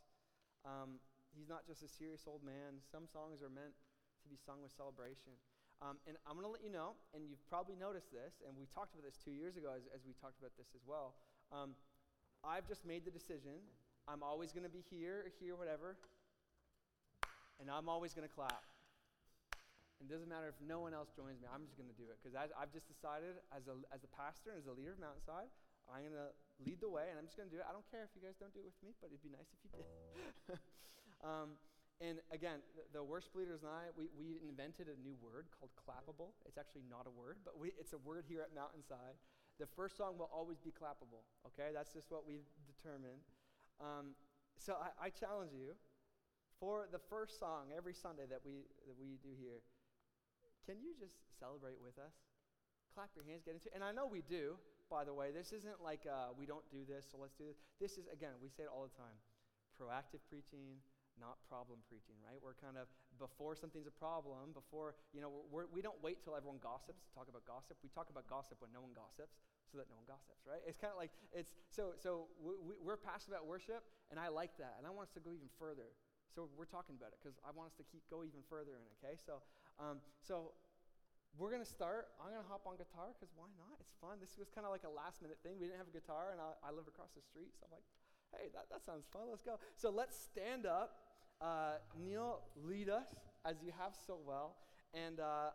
[0.63, 0.99] Um,
[1.35, 2.79] he's not just a serious old man.
[2.87, 3.75] Some songs are meant
[4.23, 5.35] to be sung with celebration.
[5.83, 8.63] Um, and I'm going to let you know, and you've probably noticed this, and we
[8.71, 11.19] talked about this two years ago as, as we talked about this as well.
[11.51, 11.75] Um,
[12.39, 13.59] I've just made the decision.
[14.07, 15.99] I'm always going to be here or here, whatever,
[17.59, 18.63] and I'm always going to clap.
[19.99, 22.07] And it doesn't matter if no one else joins me, I'm just going to do
[22.07, 22.19] it.
[22.19, 25.51] Because I've just decided, as a, as a pastor and as a leader of Mountainside,
[25.87, 27.65] I'm going to lead the way, and I'm just going to do it.
[27.65, 29.49] I don't care if you guys don't do it with me, but it'd be nice
[29.49, 29.87] if you did.
[31.29, 31.57] um,
[32.01, 32.59] and again,
[32.91, 36.35] the, worship leaders and I, we, we invented a new word called clappable.
[36.43, 39.15] It's actually not a word, but we, it's a word here at Mountainside.
[39.61, 41.69] The first song will always be clappable, okay?
[41.71, 43.21] That's just what we've determined.
[43.77, 44.17] Um,
[44.57, 45.77] so I, I, challenge you
[46.59, 49.61] for the first song every Sunday that we, that we do here,
[50.65, 52.13] can you just celebrate with us?
[52.93, 53.75] Clap your hands, get into it.
[53.75, 54.57] And I know we do,
[54.93, 55.33] by the way.
[55.33, 57.57] This isn't like uh, we don't do this, so let's do this.
[57.81, 59.17] This is, again, we say it all the time
[59.73, 60.77] proactive preaching
[61.21, 62.41] not problem preaching, right?
[62.41, 62.89] We're kind of
[63.21, 67.05] before something's a problem, before, you know, we're, we do not wait till everyone gossips
[67.05, 67.77] to talk about gossip.
[67.85, 69.37] We talk about gossip when no one gossips
[69.69, 70.61] so that no one gossips, right?
[70.65, 74.57] It's kind of like, it's, so, so we, we're passionate about worship, and I like
[74.57, 75.93] that, and I want us to go even further.
[76.33, 78.85] So we're talking about it because I want us to keep go even further in,
[78.97, 79.13] okay?
[79.21, 79.45] So,
[79.77, 80.57] um, so
[81.37, 82.13] we're going to start.
[82.21, 83.77] I'm going to hop on guitar because why not?
[83.81, 84.21] It's fun.
[84.21, 85.57] This was kind of like a last minute thing.
[85.57, 87.87] We didn't have a guitar, and I, I live across the street, so I'm like,
[88.37, 89.29] hey, that, that sounds fun.
[89.29, 89.57] Let's go.
[89.73, 91.03] So let's stand up
[91.43, 93.07] uh, Neil, lead us
[93.45, 94.55] as you have so well.
[94.93, 95.49] And uh,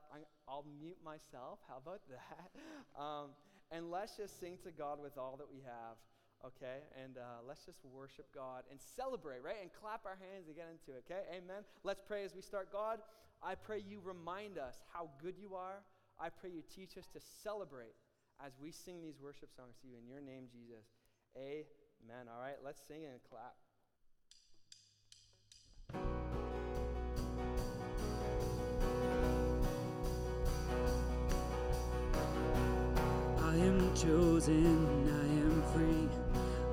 [0.48, 1.60] I'll mute myself.
[1.68, 2.50] How about that?
[2.98, 3.30] Um,
[3.70, 5.94] and let's just sing to God with all that we have,
[6.42, 6.82] okay?
[6.98, 9.54] And uh, let's just worship God and celebrate, right?
[9.62, 11.22] And clap our hands and get into it, okay?
[11.30, 11.62] Amen.
[11.84, 12.72] Let's pray as we start.
[12.72, 12.98] God,
[13.42, 15.83] I pray you remind us how good you are.
[16.20, 17.94] I pray you teach us to celebrate
[18.44, 19.94] as we sing these worship songs to you.
[20.03, 20.85] In your name, Jesus.
[21.37, 22.27] Amen.
[22.33, 23.55] All right, let's sing and clap.
[33.40, 36.09] I am chosen, I am free,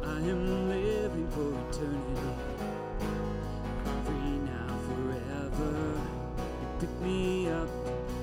[0.03, 2.74] I am living for eternity.
[7.05, 7.69] Me up,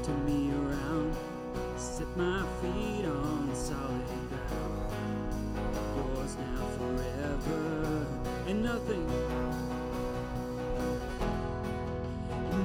[0.02, 1.14] turn me around,
[1.76, 4.92] set my feet on solid ground.
[5.96, 8.06] Yours now, forever,
[8.48, 9.06] and nothing,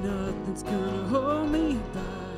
[0.02, 2.28] nothing's gonna hold me back.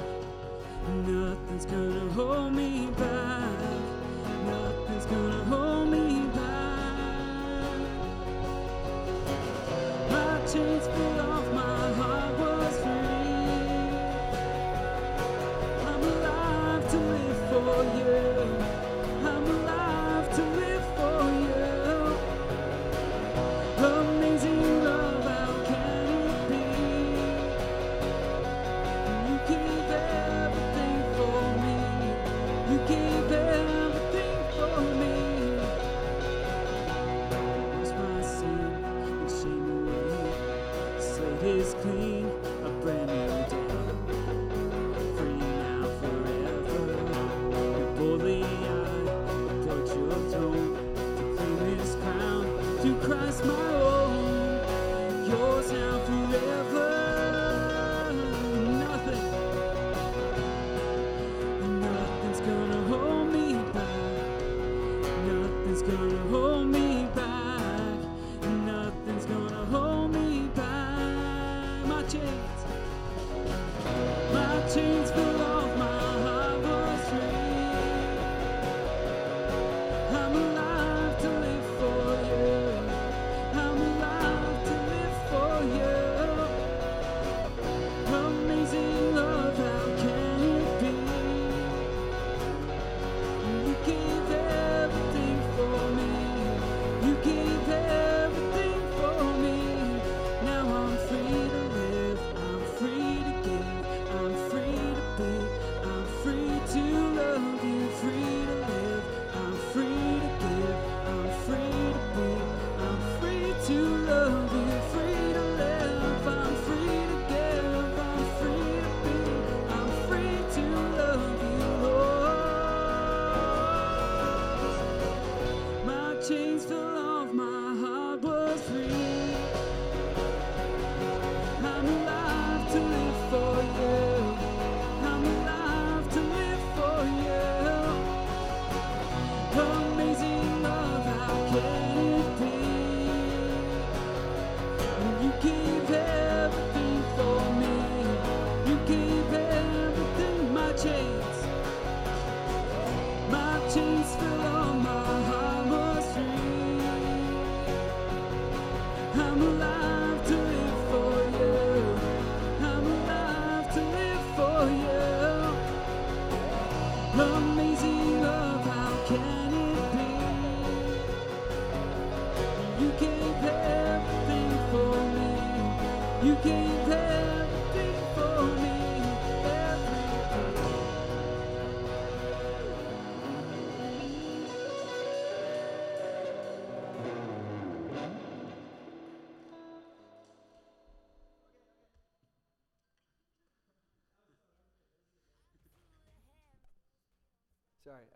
[1.06, 3.60] Nothing's gonna hold me back
[4.46, 5.69] Nothing's gonna hold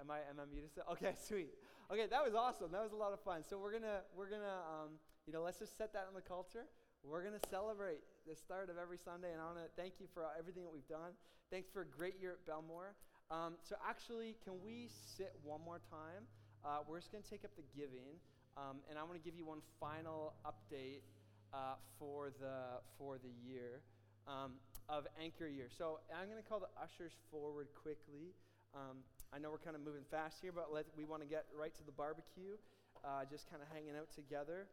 [0.05, 0.85] am I am I muted still?
[0.93, 1.57] Okay, sweet.
[1.91, 2.73] Okay, that was awesome.
[2.73, 3.43] That was a lot of fun.
[3.49, 6.69] So we're gonna we're gonna um, you know let's just set that in the culture.
[7.03, 10.25] We're gonna celebrate the start of every Sunday, and I want to thank you for
[10.39, 11.17] everything that we've done.
[11.51, 12.97] Thanks for a great year at Bellmoore.
[13.31, 16.29] Um, so actually, can we sit one more time?
[16.65, 18.21] Uh, we're just gonna take up the giving,
[18.57, 21.05] um, and I want to give you one final update
[21.53, 23.81] uh, for the for the year
[24.29, 25.69] um, of Anchor Year.
[25.69, 28.33] So I'm gonna call the ushers forward quickly.
[28.75, 31.47] Um, I know we're kind of moving fast here, but let, we want to get
[31.55, 32.59] right to the barbecue,
[33.07, 34.67] uh, just kind of hanging out together.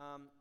[0.00, 0.32] Um,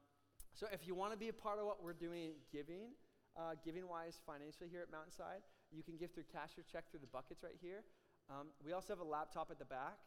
[0.56, 2.96] so if you want to be a part of what we're doing giving,
[3.36, 5.44] uh, giving wise financially here at Mountainside,
[5.76, 7.84] you can give through cash or check through the buckets right here.
[8.32, 10.00] Um, we also have a laptop at the back,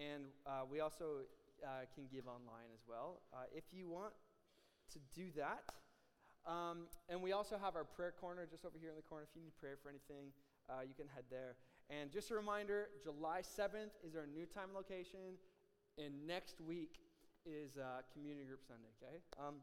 [0.00, 1.28] and uh, we also
[1.60, 3.20] uh, can give online as well.
[3.36, 4.16] Uh, if you want
[4.92, 5.60] to do that,
[6.48, 9.28] um, and we also have our prayer corner just over here in the corner.
[9.28, 10.32] If you need prayer for anything,
[10.72, 11.56] uh, you can head there.
[11.88, 15.38] And just a reminder July 7th is our new time location,
[15.98, 16.98] and next week
[17.46, 19.22] is uh, Community Group Sunday, okay?
[19.38, 19.62] Um,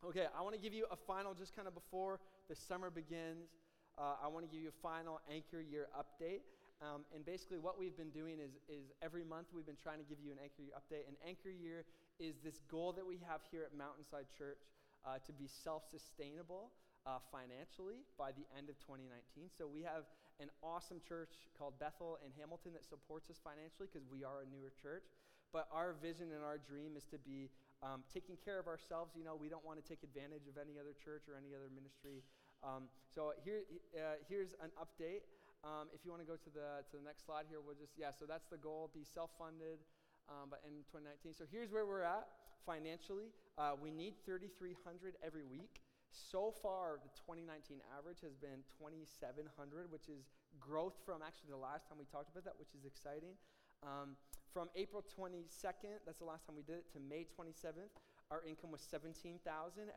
[0.00, 2.18] okay, I want to give you a final, just kind of before
[2.48, 3.52] the summer begins,
[3.98, 6.40] uh, I want to give you a final Anchor Year update.
[6.80, 10.08] Um, and basically, what we've been doing is, is every month we've been trying to
[10.08, 11.04] give you an Anchor Year update.
[11.04, 11.84] And Anchor Year
[12.16, 14.64] is this goal that we have here at Mountainside Church
[15.04, 16.72] uh, to be self sustainable
[17.04, 19.52] uh, financially by the end of 2019.
[19.52, 20.08] So we have
[20.40, 24.48] an awesome church called Bethel in Hamilton that supports us financially because we are a
[24.48, 25.04] newer church.
[25.52, 27.52] But our vision and our dream is to be
[27.84, 29.12] um, taking care of ourselves.
[29.18, 31.68] You know, we don't want to take advantage of any other church or any other
[31.68, 32.24] ministry.
[32.62, 33.66] Um, so here,
[33.98, 35.26] uh, here's an update.
[35.60, 37.92] Um, if you want to go to the to the next slide here, we'll just
[37.98, 38.14] yeah.
[38.14, 39.82] So that's the goal: be self-funded,
[40.28, 41.36] um, but in 2019.
[41.36, 42.24] So here's where we're at
[42.64, 43.28] financially.
[43.58, 45.82] Uh, we need 3,300 every week.
[46.10, 49.46] So far, the 2019 average has been 2,700,
[49.90, 50.26] which is
[50.58, 53.38] growth from actually the last time we talked about that, which is exciting.
[53.86, 54.18] Um,
[54.52, 57.94] from April 22nd, that's the last time we did it, to May 27th,
[58.30, 59.42] our income was 17,000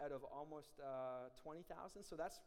[0.04, 2.04] out of almost uh, 20,000.
[2.06, 2.42] So that's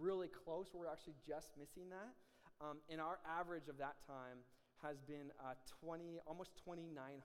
[0.00, 0.72] really close.
[0.72, 2.12] We're actually just missing that.
[2.60, 4.44] Um, and our average of that time
[4.84, 7.20] has been uh, 20, almost 2,900.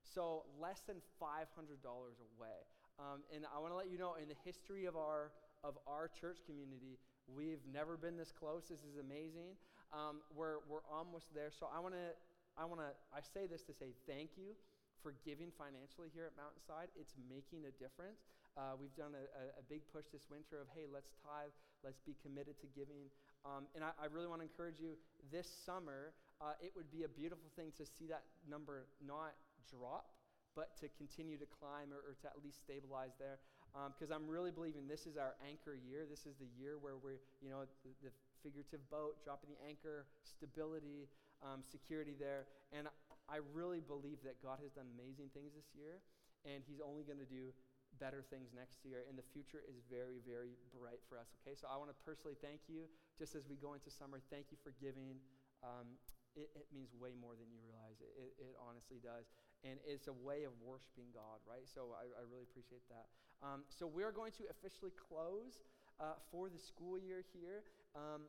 [0.00, 1.48] So less than $500
[1.84, 2.60] away.
[2.98, 6.12] Um, and I want to let you know, in the history of our of our
[6.12, 8.68] church community, we've never been this close.
[8.68, 9.56] This is amazing.
[9.90, 11.50] Um, we're we're almost there.
[11.50, 12.14] So I want to
[12.54, 14.54] I want to I say this to say thank you
[15.02, 16.88] for giving financially here at Mountainside.
[16.94, 18.24] It's making a difference.
[18.54, 21.50] Uh, we've done a, a, a big push this winter of hey, let's tithe,
[21.82, 23.10] let's be committed to giving.
[23.42, 24.94] Um, and I, I, really want to encourage you
[25.28, 26.14] this summer.
[26.40, 29.34] Uh, it would be a beautiful thing to see that number not
[29.68, 30.13] drop
[30.54, 33.42] but to continue to climb or, or to at least stabilize there.
[33.74, 36.06] Because um, I'm really believing this is our anchor year.
[36.06, 40.06] This is the year where we're, you know, the, the figurative boat, dropping the anchor,
[40.22, 41.10] stability,
[41.42, 42.46] um, security there.
[42.70, 42.86] And
[43.26, 45.98] I really believe that God has done amazing things this year,
[46.46, 47.50] and He's only going to do
[47.98, 49.02] better things next year.
[49.10, 51.34] And the future is very, very bright for us.
[51.42, 52.86] Okay, so I want to personally thank you
[53.18, 54.22] just as we go into summer.
[54.30, 55.18] Thank you for giving.
[55.66, 55.98] Um,
[56.34, 58.02] it, it, means way more than you realize.
[58.02, 59.30] It, it, it honestly does
[59.64, 61.64] and it's a way of worshiping God, right?
[61.64, 63.08] So I, I really appreciate that.
[63.40, 65.64] Um, so we're going to officially close
[65.98, 67.64] uh, for the school year here.
[67.96, 68.28] Um,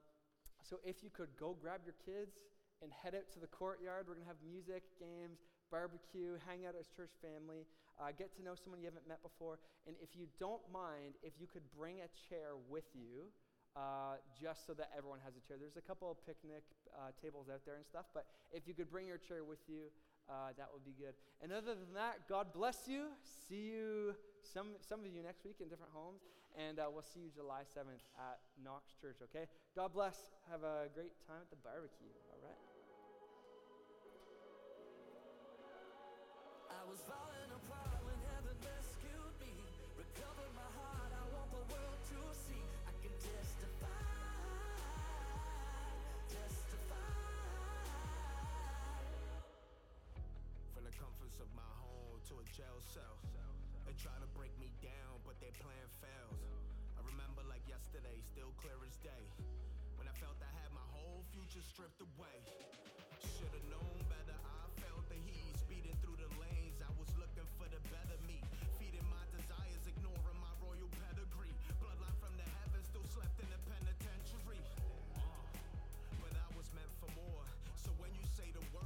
[0.64, 2.40] so if you could go grab your kids
[2.82, 6.74] and head out to the courtyard, we're going to have music, games, barbecue, hang out
[6.80, 7.68] as church family,
[8.00, 9.60] uh, get to know someone you haven't met before.
[9.88, 13.28] And if you don't mind, if you could bring a chair with you.
[13.76, 15.60] Uh, just so that everyone has a chair.
[15.60, 16.64] There's a couple of picnic
[16.96, 18.24] uh, tables out there and stuff, but
[18.56, 19.92] if you could bring your chair with you,
[20.30, 21.14] uh, that would be good.
[21.42, 23.14] And other than that, God bless you.
[23.50, 26.22] See you, some, some of you next week in different homes.
[26.58, 29.46] And uh, we'll see you July 7th at Knox Church, okay?
[29.76, 30.16] God bless.
[30.50, 32.56] Have a great time at the barbecue, all right?
[50.96, 53.20] comforts of my home to a jail cell.
[53.84, 56.40] They try to break me down, but their plan fails.
[56.96, 59.26] I remember like yesterday, still clear as day.
[60.00, 62.40] When I felt I had my whole future stripped away.
[63.20, 65.54] Should've known better, I felt the heat.
[65.60, 68.40] Speeding through the lanes, I was looking for the better me.
[68.80, 71.56] Feeding my desires, ignoring my royal pedigree.
[71.84, 74.64] Bloodline from the heavens, still slept in the penitentiary.
[75.20, 75.24] Uh,
[76.24, 77.48] but I was meant for more.
[77.80, 78.85] So when you say the word,